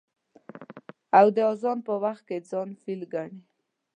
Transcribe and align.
او 1.17 1.25
د 1.35 1.37
اذان 1.51 1.77
په 1.87 1.93
وخت 2.03 2.23
کې 2.27 2.37
ځان 2.49 2.69
فيل 2.81 3.01
گڼي. 3.13 3.39